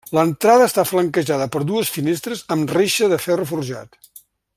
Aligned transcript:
L’entrada 0.17 0.65
està 0.69 0.85
flanquejada 0.91 1.47
per 1.55 1.61
dues 1.73 1.91
finestres 1.97 2.41
amb 2.57 2.73
reixa 2.79 3.11
de 3.13 3.21
ferro 3.27 3.47
forjat. 3.53 4.01